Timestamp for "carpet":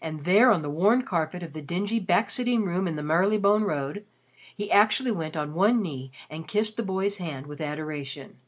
1.02-1.42